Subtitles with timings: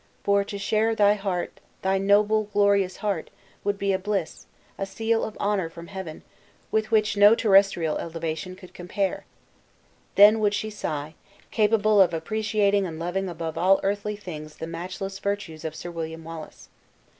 [0.23, 3.29] For, to share thy heart thy noble, glorious heart
[3.63, 6.23] would be a bliss, a seal of honor from Heaven,
[6.71, 9.25] with which no terrestrial elevation could compare!"
[10.15, 11.13] Then would she sigh;
[11.51, 16.23] capable of appreciating and loving above all earthly things the matchless virtues of Sir William
[16.23, 16.69] Wallace.